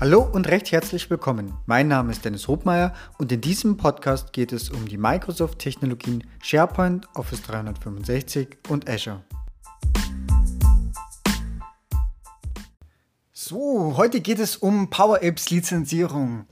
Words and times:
Hallo 0.00 0.22
und 0.22 0.48
recht 0.48 0.72
herzlich 0.72 1.10
willkommen. 1.10 1.52
Mein 1.66 1.86
Name 1.86 2.10
ist 2.10 2.24
Dennis 2.24 2.48
Hobmeier 2.48 2.94
und 3.18 3.30
in 3.32 3.42
diesem 3.42 3.76
Podcast 3.76 4.32
geht 4.32 4.50
es 4.50 4.70
um 4.70 4.88
die 4.88 4.96
Microsoft-Technologien 4.96 6.24
SharePoint, 6.42 7.06
Office 7.14 7.42
365 7.42 8.56
und 8.70 8.88
Azure. 8.88 9.22
So, 13.34 13.92
heute 13.98 14.22
geht 14.22 14.38
es 14.38 14.56
um 14.56 14.88
Power 14.88 15.22
Apps 15.22 15.50
Lizenzierung. 15.50 16.46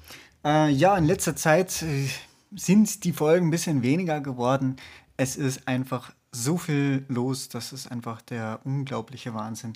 Äh, 0.44 0.68
ja, 0.68 0.94
in 0.98 1.06
letzter 1.06 1.34
Zeit 1.34 1.80
äh, 1.80 2.06
sind 2.54 3.02
die 3.04 3.14
Folgen 3.14 3.46
ein 3.46 3.50
bisschen 3.50 3.82
weniger 3.82 4.20
geworden. 4.20 4.76
Es 5.16 5.36
ist 5.36 5.66
einfach 5.66 6.12
so 6.32 6.56
viel 6.56 7.04
los, 7.08 7.48
das 7.48 7.72
ist 7.72 7.90
einfach 7.90 8.22
der 8.22 8.60
unglaubliche 8.64 9.34
Wahnsinn. 9.34 9.72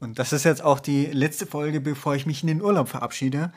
Und 0.00 0.18
das 0.18 0.32
ist 0.32 0.44
jetzt 0.44 0.62
auch 0.62 0.80
die 0.80 1.06
letzte 1.06 1.46
Folge, 1.46 1.80
bevor 1.80 2.14
ich 2.14 2.26
mich 2.26 2.42
in 2.42 2.48
den 2.48 2.62
Urlaub 2.62 2.88
verabschiede. 2.88 3.52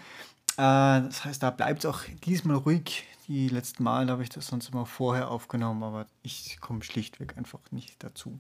Äh, 0.58 1.02
das 1.02 1.25
heißt, 1.25 1.44
da 1.44 1.49
bleibt 1.52 1.80
es 1.80 1.86
auch 1.86 2.02
diesmal 2.25 2.58
ruhig. 2.58 3.05
Die 3.27 3.49
letzten 3.49 3.84
Mal 3.84 4.09
habe 4.09 4.23
ich 4.23 4.30
das 4.30 4.48
sonst 4.48 4.70
immer 4.70 4.86
vorher 4.86 5.30
aufgenommen, 5.30 5.84
aber 5.84 6.05
ich 6.23 6.59
komme 6.62 6.81
schlichtweg 6.81 7.38
einfach 7.38 7.59
nicht 7.72 8.02
dazu. 8.02 8.38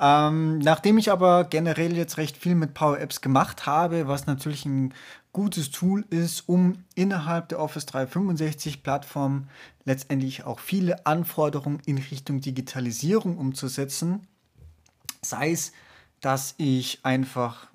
Ähm, 0.00 0.58
nachdem 0.58 0.98
ich 0.98 1.12
aber 1.12 1.44
generell 1.44 1.96
jetzt 1.96 2.18
recht 2.18 2.36
viel 2.36 2.56
mit 2.56 2.74
Power 2.74 2.98
Apps 2.98 3.20
gemacht 3.20 3.66
habe, 3.66 4.08
was 4.08 4.26
natürlich 4.26 4.66
ein 4.66 4.92
gutes 5.32 5.70
Tool 5.70 6.04
ist, 6.10 6.48
um 6.48 6.84
innerhalb 6.94 7.48
der 7.48 7.60
Office 7.60 7.86
365 7.86 8.82
Plattform 8.82 9.48
letztendlich 9.84 10.44
auch 10.44 10.58
viele 10.58 11.06
Anforderungen 11.06 11.80
in 11.86 11.98
Richtung 11.98 12.40
Digitalisierung 12.40 13.38
umzusetzen, 13.38 14.26
sei 15.22 15.52
es 15.52 15.72
dass 16.20 16.54
ich 16.58 17.00
einfach 17.02 17.68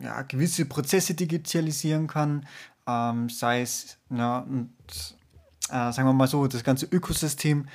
ja, 0.00 0.22
gewisse 0.22 0.64
Prozesse 0.64 1.14
digitalisieren 1.14 2.06
kann, 2.06 2.46
ähm, 2.86 3.28
sei 3.28 3.62
es, 3.62 3.98
ja, 4.10 4.38
und, 4.38 4.72
äh, 5.68 5.92
sagen 5.92 6.04
wir 6.04 6.12
mal 6.12 6.28
so, 6.28 6.46
das 6.46 6.64
ganze 6.64 6.86
Ökosystem 6.86 7.66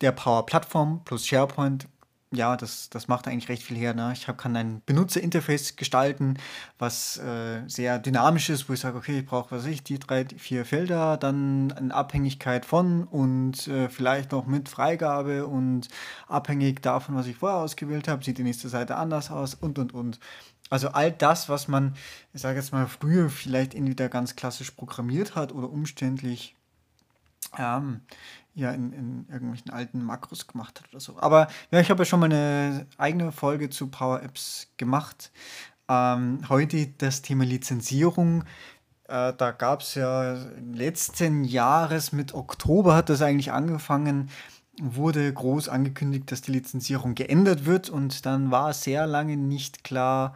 der 0.00 0.12
Power 0.12 0.46
Plattform 0.46 1.02
plus 1.04 1.26
SharePoint 1.26 1.88
ja, 2.34 2.56
das, 2.56 2.90
das 2.90 3.08
macht 3.08 3.28
eigentlich 3.28 3.48
recht 3.48 3.62
viel 3.62 3.76
her. 3.76 3.94
Ne? 3.94 4.12
Ich 4.12 4.28
hab, 4.28 4.38
kann 4.38 4.56
ein 4.56 4.82
Benutzerinterface 4.86 5.76
gestalten, 5.76 6.38
was 6.78 7.18
äh, 7.18 7.62
sehr 7.66 7.98
dynamisch 7.98 8.50
ist, 8.50 8.68
wo 8.68 8.72
ich 8.72 8.80
sage, 8.80 8.96
okay, 8.96 9.20
ich 9.20 9.26
brauche, 9.26 9.50
was 9.54 9.66
ich, 9.66 9.82
die 9.82 9.98
drei, 9.98 10.24
vier 10.24 10.64
Felder, 10.64 11.16
dann 11.16 11.72
eine 11.72 11.94
Abhängigkeit 11.94 12.64
von 12.64 13.04
und 13.04 13.68
äh, 13.68 13.88
vielleicht 13.88 14.32
noch 14.32 14.46
mit 14.46 14.68
Freigabe 14.68 15.46
und 15.46 15.88
abhängig 16.28 16.82
davon, 16.82 17.14
was 17.14 17.26
ich 17.26 17.36
vorher 17.36 17.58
ausgewählt 17.58 18.08
habe, 18.08 18.24
sieht 18.24 18.38
die 18.38 18.42
nächste 18.42 18.68
Seite 18.68 18.96
anders 18.96 19.30
aus 19.30 19.54
und 19.54 19.78
und 19.78 19.94
und. 19.94 20.18
Also 20.70 20.88
all 20.88 21.12
das, 21.12 21.48
was 21.48 21.68
man, 21.68 21.94
ich 22.32 22.40
sage 22.40 22.58
jetzt 22.58 22.72
mal, 22.72 22.86
früher 22.86 23.28
vielleicht 23.30 23.74
entweder 23.74 24.08
ganz 24.08 24.34
klassisch 24.34 24.70
programmiert 24.70 25.36
hat 25.36 25.52
oder 25.52 25.70
umständlich 25.70 26.56
ähm, 27.58 28.00
ja 28.54 28.70
in, 28.70 28.92
in 28.92 29.26
irgendwelchen 29.30 29.70
alten 29.70 30.02
Makros 30.02 30.46
gemacht 30.46 30.80
hat 30.80 30.88
oder 30.90 31.00
so. 31.00 31.18
Aber 31.18 31.48
ja, 31.70 31.80
ich 31.80 31.90
habe 31.90 32.02
ja 32.02 32.04
schon 32.04 32.20
mal 32.20 32.26
eine 32.26 32.86
eigene 32.98 33.32
Folge 33.32 33.70
zu 33.70 33.88
Power 33.88 34.22
Apps 34.22 34.68
gemacht. 34.76 35.32
Ähm, 35.88 36.40
heute 36.48 36.86
das 36.98 37.22
Thema 37.22 37.44
Lizenzierung. 37.44 38.44
Äh, 39.08 39.34
da 39.36 39.50
gab 39.50 39.80
es 39.80 39.94
ja 39.94 40.36
letzten 40.72 41.44
Jahres 41.44 42.12
mit 42.12 42.32
Oktober 42.32 42.94
hat 42.94 43.10
das 43.10 43.20
eigentlich 43.20 43.52
angefangen, 43.52 44.30
wurde 44.80 45.32
groß 45.32 45.68
angekündigt, 45.68 46.32
dass 46.32 46.40
die 46.40 46.52
Lizenzierung 46.52 47.14
geändert 47.14 47.66
wird 47.66 47.90
und 47.90 48.24
dann 48.26 48.50
war 48.50 48.72
sehr 48.72 49.06
lange 49.06 49.36
nicht 49.36 49.84
klar, 49.84 50.34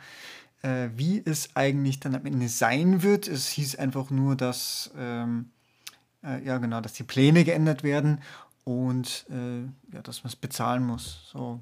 äh, 0.63 0.89
wie 0.95 1.23
es 1.25 1.57
eigentlich 1.57 1.99
dann 2.01 2.15
am 2.15 2.27
Ende 2.27 2.49
sein 2.49 3.03
wird. 3.03 3.27
Es 3.27 3.49
hieß 3.49 3.77
einfach 3.77 4.11
nur, 4.11 4.37
dass 4.37 4.91
ähm, 4.97 5.51
äh, 6.29 6.45
ja, 6.45 6.59
genau, 6.59 6.81
dass 6.81 6.93
die 6.93 7.05
Pläne 7.05 7.45
geändert 7.45 7.83
werden 7.83 8.21
und 8.65 9.27
äh, 9.31 9.63
ja, 9.95 10.03
dass 10.03 10.25
man 10.25 10.29
es 10.29 10.37
bezahlen 10.37 10.87
muss. 10.87 11.29
So. 11.33 11.61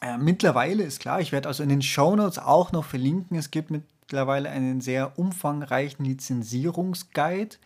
Äh, 0.00 0.18
mittlerweile 0.18 0.84
ist 0.84 1.00
klar, 1.00 1.20
ich 1.20 1.32
werde 1.32 1.48
also 1.48 1.62
in 1.62 1.68
den 1.68 1.82
Shownotes 1.82 2.38
auch 2.38 2.72
noch 2.72 2.84
verlinken. 2.84 3.36
Es 3.36 3.50
gibt 3.50 3.70
mittlerweile 3.70 4.50
einen 4.50 4.80
sehr 4.80 5.18
umfangreichen 5.18 6.04
Lizenzierungsguide. 6.04 7.56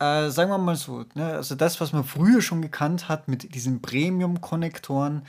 Äh, 0.00 0.30
sagen 0.30 0.50
wir 0.50 0.58
mal 0.58 0.76
so, 0.76 1.04
ne, 1.14 1.26
also 1.26 1.54
das, 1.54 1.80
was 1.80 1.92
man 1.92 2.04
früher 2.04 2.40
schon 2.40 2.62
gekannt 2.62 3.08
hat 3.08 3.26
mit 3.26 3.54
diesen 3.54 3.82
Premium-Konnektoren, 3.82 5.22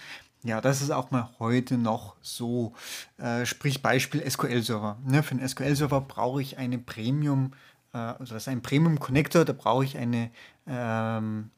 ja, 0.44 0.62
das 0.62 0.82
ist 0.82 0.92
auch 0.92 1.12
mal 1.12 1.30
heute 1.40 1.78
noch 1.78 2.16
so. 2.22 2.74
Äh, 3.18 3.46
sprich 3.46 3.82
Beispiel 3.82 4.22
SQL-Server. 4.30 4.98
Ne, 5.06 5.22
für 5.22 5.32
einen 5.32 5.48
SQL-Server 5.48 6.02
brauche 6.02 6.42
ich 6.42 6.58
eine 6.58 6.78
Premium- 6.78 7.52
äh, 7.54 7.70
also 7.98 8.34
das 8.34 8.44
ist 8.44 8.48
ein 8.48 8.62
Premium 8.62 9.00
Connector, 9.00 9.46
da 9.46 9.54
brauche 9.54 9.84
ich 9.84 9.98
eine 9.98 10.32
ähm, 10.68 11.52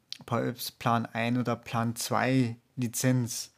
Plan 0.79 1.05
1 1.05 1.37
oder 1.37 1.55
Plan 1.55 1.95
2 1.95 2.55
Lizenz. 2.75 3.51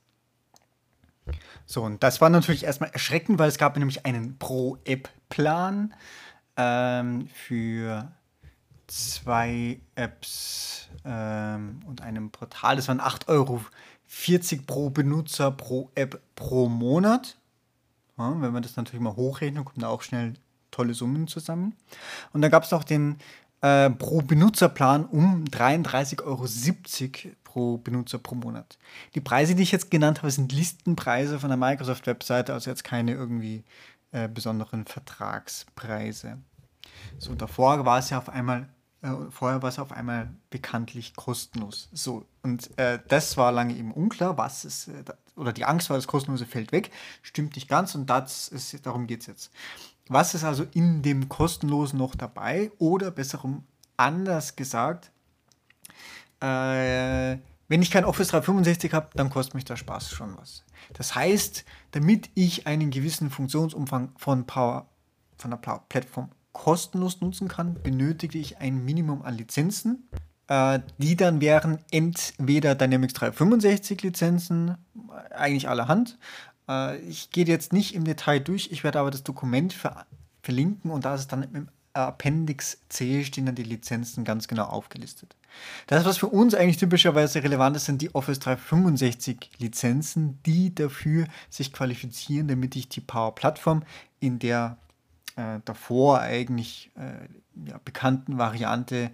So, 1.66 1.84
und 1.84 2.04
das 2.04 2.20
war 2.22 2.30
natürlich 2.30 2.66
erstmal 2.66 2.90
erschreckend, 2.90 3.40
weil 3.40 3.50
es 3.50 3.58
gab 3.58 3.78
nämlich 3.78 4.06
einen 4.06 4.38
Pro-App-Plan 4.38 5.94
ähm, 6.58 7.28
für 7.28 8.12
zwei 8.88 9.80
Apps 9.96 10.90
ähm, 11.06 11.80
und 11.88 12.02
einem 12.02 12.32
Portal. 12.32 12.76
Das 12.76 12.88
waren 12.88 13.00
8,40 13.00 13.30
Euro 13.30 13.62
pro 14.68 14.90
Benutzer 14.90 15.52
pro 15.52 15.90
App 15.96 16.22
pro 16.36 16.68
Monat. 16.68 17.38
Ja, 18.18 18.30
wenn 18.42 18.54
man 18.54 18.62
das 18.62 18.76
natürlich 18.76 19.02
mal 19.02 19.16
hochrechnet, 19.16 19.66
kommt 19.66 19.82
da 19.82 19.88
auch 19.88 20.04
schnell 20.04 20.34
tolle 20.74 20.94
Summen 20.94 21.28
zusammen. 21.28 21.76
Und 22.34 22.42
dann 22.42 22.52
gab 22.52 22.64
es 22.64 22.72
noch 22.72 22.84
den 22.84 23.18
äh, 23.62 23.90
pro 23.90 24.22
Benutzerplan 24.22 25.06
um 25.06 25.46
33,70 25.46 26.24
Euro 26.24 27.36
pro 27.44 27.78
Benutzer 27.78 28.18
pro 28.18 28.36
Monat. 28.36 28.78
Die 29.16 29.22
Preise, 29.22 29.56
die 29.56 29.64
ich 29.64 29.72
jetzt 29.72 29.92
genannt 29.92 30.20
habe, 30.20 30.32
sind 30.32 30.52
Listenpreise 30.52 31.40
von 31.40 31.50
der 31.50 31.58
Microsoft-Webseite, 31.58 32.54
also 32.54 32.70
jetzt 32.70 32.84
keine 32.84 33.14
irgendwie 33.14 33.64
äh, 34.12 34.28
besonderen 34.28 34.86
Vertragspreise. 34.86 36.40
So, 37.20 37.36
davor 37.36 37.86
war 37.86 38.00
es 38.00 38.10
ja 38.10 38.18
auf 38.18 38.30
einmal 38.30 38.68
äh, 39.04 39.12
vorher 39.30 39.62
war 39.62 39.70
es 39.70 39.80
auf 39.80 39.92
einmal 39.92 40.30
bekanntlich 40.50 41.16
kostenlos. 41.16 41.90
So, 41.92 42.26
und 42.42 42.76
äh, 42.80 43.00
das 43.08 43.38
war 43.38 43.52
lange 43.52 43.76
eben 43.76 43.92
unklar, 43.92 44.38
was 44.38 44.66
ist, 44.66 44.88
äh, 44.88 45.04
oder 45.36 45.52
die 45.52 45.66
Angst 45.66 45.90
war, 45.90 45.98
das 45.98 46.08
Kostenlose 46.08 46.46
fällt 46.46 46.72
weg. 46.72 46.90
Stimmt 47.22 47.56
nicht 47.56 47.68
ganz 47.68 47.96
und 47.96 48.10
das 48.10 48.48
ist, 48.48 48.86
darum 48.86 49.08
geht 49.08 49.22
es 49.22 49.28
jetzt. 49.28 49.52
Was 50.08 50.34
ist 50.34 50.44
also 50.44 50.66
in 50.74 51.02
dem 51.02 51.30
kostenlosen 51.30 51.98
noch 51.98 52.16
dabei? 52.16 52.72
Oder 52.78 53.12
besserum 53.12 53.64
anders 53.96 54.56
gesagt, 54.56 55.12
äh, 56.42 57.38
wenn 57.70 57.82
ich 57.82 57.92
kein 57.92 58.06
Office 58.06 58.28
365 58.28 58.94
habe, 58.94 59.10
dann 59.16 59.30
kostet 59.30 59.56
mich 59.56 59.66
der 59.66 59.78
Spaß 59.78 60.12
schon 60.12 60.38
was. 60.38 60.66
Das 60.94 61.16
heißt, 61.16 61.64
damit 61.92 62.30
ich 62.36 62.68
einen 62.68 62.92
gewissen 62.92 63.30
Funktionsumfang 63.30 64.12
von 64.18 64.46
Power, 64.46 64.90
von 65.38 65.52
der 65.52 65.58
Plattform 65.58 66.30
kostenlos 66.52 67.22
nutzen 67.22 67.48
kann, 67.48 67.82
benötige 67.82 68.38
ich 68.38 68.58
ein 68.58 68.84
Minimum 68.84 69.22
an 69.24 69.36
Lizenzen. 69.36 70.10
Äh, 70.48 70.82
die 70.98 71.16
dann 71.16 71.40
wären 71.40 71.80
entweder 71.90 72.76
Dynamics 72.76 73.14
365 73.14 74.04
Lizenzen, 74.04 74.78
eigentlich 75.32 75.70
allerhand, 75.70 76.18
äh, 76.70 76.98
ich 77.00 77.32
gehe 77.32 77.46
jetzt 77.46 77.74
nicht 77.74 77.96
im 77.96 78.04
Detail 78.04 78.40
durch, 78.40 78.72
ich 78.72 78.84
werde 78.84 79.00
aber 79.00 79.12
das 79.12 79.24
Dokument 79.24 79.74
ver 79.74 80.06
verlinken 80.42 80.92
und 80.92 81.06
da 81.06 81.16
ist 81.16 81.22
es 81.22 81.28
dann 81.30 81.44
im 81.44 81.70
Appendix 81.94 82.80
C 82.90 83.24
stehen 83.24 83.46
dann 83.46 83.56
die 83.56 83.64
Lizenzen 83.64 84.24
ganz 84.24 84.48
genau 84.48 84.66
aufgelistet. 84.66 85.36
Das, 85.88 86.06
was 86.06 86.18
für 86.18 86.28
uns 86.28 86.56
eigentlich 86.56 86.78
typischerweise 86.78 87.44
relevant 87.44 87.76
ist, 87.76 87.86
sind 87.86 88.02
die 88.02 88.14
Office 88.16 88.40
365 88.40 89.52
Lizenzen, 89.60 90.40
die 90.46 90.74
dafür 90.74 91.28
sich 91.50 91.72
qualifizieren, 91.72 92.48
damit 92.48 92.76
ich 92.76 92.90
die 92.90 93.02
Power 93.02 93.36
Plattform 93.36 93.84
in 94.20 94.40
der 94.40 94.78
äh, 95.36 95.60
davor 95.66 96.20
eigentlich 96.20 96.92
äh, 96.96 97.70
ja, 97.70 97.80
bekannten 97.86 98.40
Variante 98.40 99.12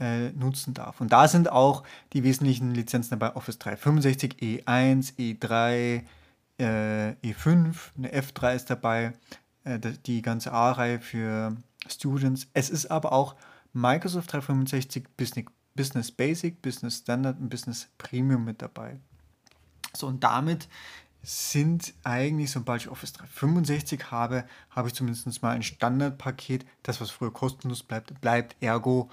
äh, 0.00 0.30
nutzen 0.30 0.74
darf. 0.74 1.00
Und 1.00 1.12
da 1.12 1.28
sind 1.28 1.50
auch 1.50 1.84
die 2.12 2.24
wesentlichen 2.24 2.74
Lizenzen 2.74 3.10
dabei: 3.10 3.36
Office 3.36 3.58
365, 3.58 4.34
E1, 4.40 5.14
E3, 5.16 5.70
äh, 5.72 6.02
E5, 6.64 7.76
eine 7.96 8.12
F3 8.12 8.54
ist 8.54 8.70
dabei, 8.70 9.12
äh, 9.64 9.78
die 10.06 10.22
ganze 10.22 10.52
A-Reihe 10.52 11.00
für 11.00 11.56
Students. 11.88 12.48
Es 12.54 12.70
ist 12.70 12.86
aber 12.86 13.12
auch 13.12 13.36
Microsoft 13.72 14.32
365 14.32 15.06
Business 15.74 16.10
Basic, 16.10 16.62
Business 16.62 16.98
Standard 16.98 17.38
und 17.38 17.50
Business 17.50 17.88
Premium 17.98 18.44
mit 18.44 18.62
dabei. 18.62 18.98
So, 19.94 20.06
und 20.06 20.24
damit 20.24 20.68
sind 21.22 21.92
eigentlich, 22.04 22.52
sobald 22.52 22.82
ich 22.82 22.88
Office 22.88 23.12
365 23.14 24.10
habe, 24.10 24.44
habe 24.70 24.88
ich 24.88 24.94
zumindest 24.94 25.42
mal 25.42 25.50
ein 25.50 25.62
Standardpaket. 25.62 26.64
Das, 26.82 27.00
was 27.00 27.10
früher 27.10 27.32
kostenlos 27.32 27.82
bleibt, 27.82 28.20
bleibt 28.20 28.56
ergo 28.62 29.10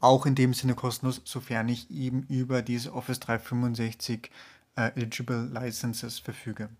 auch 0.00 0.26
in 0.26 0.34
dem 0.34 0.54
Sinne 0.54 0.74
kostenlos, 0.74 1.22
sofern 1.24 1.68
ich 1.68 1.90
eben 1.90 2.22
über 2.24 2.62
diese 2.62 2.92
Office 2.92 3.20
365 3.20 4.30
äh, 4.78 4.92
Eligible 4.94 5.50
Licenses 5.52 6.18
verfüge. 6.18 6.70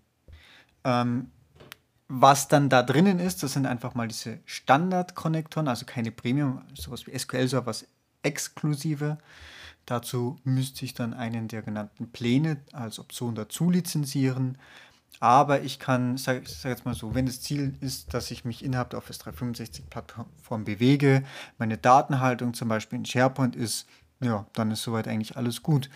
Ähm, 0.83 1.31
was 2.07 2.47
dann 2.47 2.69
da 2.69 2.81
drinnen 2.81 3.19
ist, 3.19 3.43
das 3.43 3.53
sind 3.53 3.67
einfach 3.67 3.93
mal 3.93 4.07
diese 4.07 4.39
Standard-Konnektoren, 4.45 5.67
also 5.67 5.85
keine 5.85 6.11
Premium, 6.11 6.63
sowas 6.73 7.05
wie 7.05 7.17
SQL-Server, 7.17 7.67
was 7.67 7.85
exklusive. 8.23 9.19
Dazu 9.85 10.39
müsste 10.43 10.85
ich 10.85 10.93
dann 10.93 11.13
einen 11.13 11.47
der 11.47 11.61
genannten 11.61 12.11
Pläne 12.11 12.57
als 12.73 12.99
Option 12.99 13.35
dazu 13.35 13.69
lizenzieren. 13.69 14.57
Aber 15.19 15.61
ich 15.61 15.79
kann, 15.79 16.17
sag, 16.17 16.47
sag 16.47 16.69
jetzt 16.69 16.85
mal 16.85 16.95
so, 16.95 17.13
wenn 17.13 17.25
das 17.25 17.41
Ziel 17.41 17.75
ist, 17.81 18.13
dass 18.13 18.31
ich 18.31 18.45
mich 18.45 18.63
innerhalb 18.63 18.91
der 18.91 18.99
Office 18.99 19.19
365-Plattform 19.19 20.63
bewege, 20.63 21.23
meine 21.57 21.77
Datenhaltung 21.77 22.53
zum 22.53 22.69
Beispiel 22.69 22.99
in 22.99 23.05
SharePoint 23.05 23.55
ist, 23.55 23.87
ja, 24.21 24.45
dann 24.53 24.71
ist 24.71 24.83
soweit 24.83 25.07
eigentlich 25.07 25.37
alles 25.37 25.61
gut. 25.61 25.89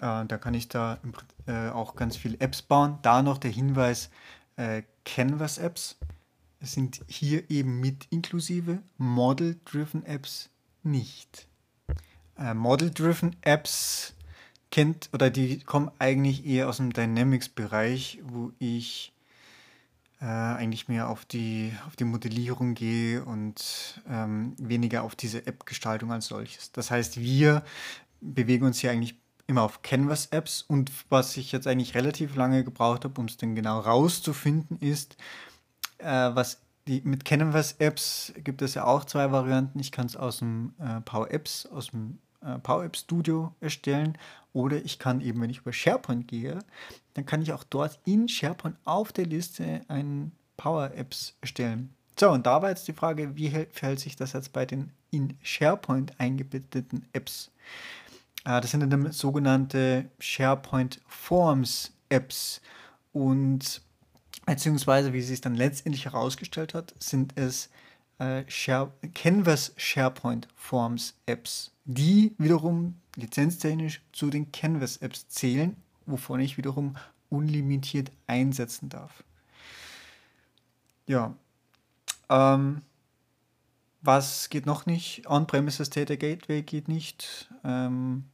Äh, 0.00 0.26
da 0.26 0.38
kann 0.38 0.54
ich 0.54 0.68
da 0.68 0.98
äh, 1.46 1.70
auch 1.70 1.96
ganz 1.96 2.16
viele 2.16 2.40
Apps 2.40 2.62
bauen. 2.62 2.98
Da 3.02 3.22
noch 3.22 3.38
der 3.38 3.50
Hinweis, 3.50 4.10
äh, 4.56 4.82
Canvas-Apps 5.04 5.96
sind 6.60 7.02
hier 7.06 7.50
eben 7.50 7.80
mit 7.80 8.06
inklusive, 8.10 8.78
Model-Driven 8.96 10.04
Apps 10.04 10.50
nicht. 10.82 11.46
Model-Driven 12.36 13.36
Apps 13.42 14.14
kennt 14.70 15.08
oder 15.12 15.30
die 15.30 15.60
kommen 15.60 15.90
eigentlich 15.98 16.46
eher 16.46 16.68
aus 16.68 16.76
dem 16.76 16.92
Dynamics-Bereich, 16.92 18.20
wo 18.24 18.52
ich 18.58 19.12
eigentlich 20.20 20.88
mehr 20.88 21.08
auf 21.08 21.24
die, 21.24 21.72
auf 21.86 21.94
die 21.94 22.04
Modellierung 22.04 22.74
gehe 22.74 23.24
und 23.24 24.02
ähm, 24.08 24.54
weniger 24.58 25.04
auf 25.04 25.14
diese 25.14 25.46
App-Gestaltung 25.46 26.10
als 26.10 26.26
solches. 26.26 26.72
Das 26.72 26.90
heißt, 26.90 27.20
wir 27.20 27.62
bewegen 28.20 28.66
uns 28.66 28.80
hier 28.80 28.90
eigentlich 28.90 29.16
immer 29.48 29.62
auf 29.62 29.82
Canvas-Apps 29.82 30.62
und 30.62 30.92
was 31.08 31.36
ich 31.36 31.50
jetzt 31.50 31.66
eigentlich 31.66 31.94
relativ 31.94 32.36
lange 32.36 32.62
gebraucht 32.62 33.04
habe, 33.04 33.20
um 33.20 33.26
es 33.26 33.38
dann 33.38 33.56
genau 33.56 33.80
rauszufinden, 33.80 34.78
ist, 34.78 35.16
äh, 35.98 36.06
was 36.06 36.60
die, 36.86 37.00
mit 37.02 37.24
Canvas-Apps 37.24 38.34
gibt 38.44 38.62
es 38.62 38.74
ja 38.74 38.84
auch 38.84 39.04
zwei 39.04 39.32
Varianten. 39.32 39.80
Ich 39.80 39.90
kann 39.90 40.06
es 40.06 40.16
aus 40.16 40.38
dem 40.38 40.74
äh, 40.78 41.00
Power 41.00 41.30
Apps, 41.30 41.66
aus 41.66 41.88
dem 41.88 42.18
äh, 42.42 42.58
Power 42.58 42.84
Apps 42.84 43.00
Studio 43.00 43.54
erstellen 43.60 44.16
oder 44.52 44.76
ich 44.84 44.98
kann 44.98 45.20
eben, 45.20 45.40
wenn 45.40 45.50
ich 45.50 45.58
über 45.58 45.72
SharePoint 45.72 46.28
gehe, 46.28 46.58
dann 47.14 47.26
kann 47.26 47.42
ich 47.42 47.52
auch 47.52 47.64
dort 47.64 47.98
in 48.04 48.28
SharePoint 48.28 48.76
auf 48.84 49.12
der 49.12 49.26
Liste 49.26 49.80
ein 49.88 50.32
Power 50.56 50.92
Apps 50.94 51.36
erstellen. 51.40 51.94
So, 52.18 52.30
und 52.30 52.46
da 52.46 52.60
war 52.60 52.70
jetzt 52.70 52.88
die 52.88 52.92
Frage, 52.92 53.36
wie 53.36 53.50
verhält 53.70 54.00
sich 54.00 54.16
das 54.16 54.32
jetzt 54.32 54.52
bei 54.52 54.66
den 54.66 54.92
in 55.10 55.38
SharePoint 55.42 56.18
eingebetteten 56.18 57.06
Apps? 57.12 57.50
Äh, 58.44 58.60
das 58.60 58.70
sind 58.70 58.80
dann 58.80 59.12
sogenannte 59.12 60.10
SharePoint 60.18 61.00
Forms 61.06 61.92
Apps 62.08 62.60
und 63.12 63.82
beziehungsweise, 64.46 65.12
wie 65.12 65.20
sich 65.20 65.34
es 65.34 65.40
dann 65.40 65.54
letztendlich 65.54 66.06
herausgestellt 66.06 66.74
hat, 66.74 66.94
sind 66.98 67.32
es 67.36 67.68
äh, 68.18 68.44
Share, 68.48 68.92
Canvas 69.14 69.72
SharePoint 69.76 70.48
Forms 70.56 71.14
Apps, 71.26 71.72
die 71.84 72.34
wiederum 72.38 73.00
lizenztechnisch 73.16 74.02
zu 74.12 74.30
den 74.30 74.50
Canvas 74.52 74.98
Apps 74.98 75.28
zählen, 75.28 75.76
wovon 76.06 76.40
ich 76.40 76.56
wiederum 76.56 76.96
unlimitiert 77.30 78.10
einsetzen 78.26 78.88
darf. 78.88 79.22
Ja. 81.06 81.34
Ähm, 82.30 82.82
was 84.00 84.48
geht 84.48 84.66
noch 84.66 84.86
nicht? 84.86 85.28
On-Premises 85.28 85.90
Data 85.90 86.16
Gateway 86.16 86.62
geht 86.62 86.88
nicht. 86.88 87.48
Ähm, 87.64 88.24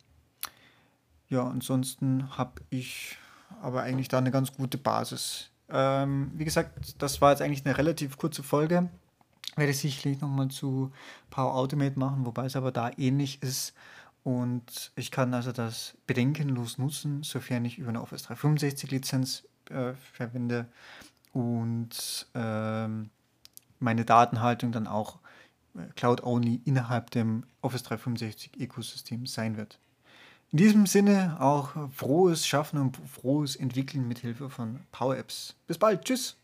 ja, 1.29 1.47
ansonsten 1.47 2.37
habe 2.37 2.63
ich 2.71 3.17
aber 3.63 3.83
eigentlich 3.83 4.09
da 4.09 4.19
eine 4.19 4.31
ganz 4.31 4.53
gute 4.53 4.79
Basis. 4.79 5.51
Ähm, 5.71 6.31
wie 6.35 6.45
gesagt, 6.45 7.03
das 7.03 7.21
war 7.21 7.31
jetzt 7.31 7.41
eigentlich 7.43 7.65
eine 7.65 7.79
relativ 7.79 8.19
kurze 8.19 8.43
Folge 8.43 8.91
werde 9.57 9.71
ich 9.71 9.79
sicherlich 9.79 10.21
nochmal 10.21 10.49
zu 10.49 10.93
Power 11.31 11.55
Automate 11.55 11.99
machen, 11.99 12.27
wobei 12.27 12.47
es 12.47 12.57
aber 12.57 12.73
da 12.73 12.91
ähnlich 12.97 13.43
ist. 13.43 13.75
Und 14.23 14.93
ich 14.97 15.11
kann 15.11 15.35
also 15.35 15.53
das 15.53 15.97
bedenkenlos 16.07 16.79
nutzen, 16.79 17.23
sofern 17.23 17.65
ich 17.65 17.79
über 17.79 17.91
eine 17.91 18.01
Office 18.01 18.23
365 18.23 18.91
Lizenz 18.91 19.45
äh, 19.71 19.93
verwende 20.13 20.67
und 21.33 22.27
ähm, 22.35 23.11
meine 23.81 24.05
Datenhaltung 24.05 24.73
dann 24.73 24.87
auch 24.87 25.19
Cloud-only 25.97 26.61
innerhalb 26.65 27.11
dem 27.11 27.45
Office 27.61 27.83
365 27.83 28.61
Ökosystem 28.61 29.27
sein 29.27 29.57
wird. 29.57 29.79
In 30.53 30.59
diesem 30.59 30.87
Sinne 30.87 31.37
auch 31.41 31.91
frohes 31.91 32.47
Schaffen 32.47 32.79
und 32.79 32.97
frohes 33.09 33.57
Entwickeln 33.57 34.07
mit 34.07 34.19
Hilfe 34.19 34.51
von 34.51 34.81
Power 34.93 35.17
Apps. 35.17 35.57
Bis 35.67 35.79
bald, 35.79 36.05
tschüss! 36.05 36.37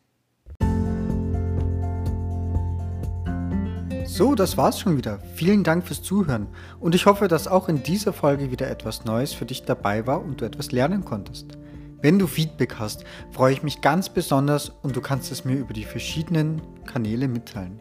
So, 4.06 4.34
das 4.34 4.56
war's 4.56 4.80
schon 4.80 4.96
wieder. 4.96 5.20
Vielen 5.36 5.62
Dank 5.62 5.86
fürs 5.86 6.02
Zuhören 6.02 6.48
und 6.80 6.96
ich 6.96 7.06
hoffe, 7.06 7.28
dass 7.28 7.46
auch 7.46 7.68
in 7.68 7.84
dieser 7.84 8.12
Folge 8.12 8.50
wieder 8.50 8.68
etwas 8.68 9.04
Neues 9.04 9.32
für 9.32 9.46
dich 9.46 9.62
dabei 9.62 10.06
war 10.06 10.20
und 10.20 10.40
du 10.40 10.44
etwas 10.44 10.72
lernen 10.72 11.04
konntest. 11.04 11.56
Wenn 12.02 12.18
du 12.18 12.26
Feedback 12.26 12.76
hast, 12.78 13.04
freue 13.30 13.52
ich 13.52 13.62
mich 13.62 13.80
ganz 13.82 14.08
besonders 14.08 14.70
und 14.70 14.96
du 14.96 15.00
kannst 15.00 15.30
es 15.30 15.44
mir 15.44 15.56
über 15.56 15.74
die 15.74 15.84
verschiedenen 15.84 16.60
Kanäle 16.86 17.28
mitteilen. 17.28 17.80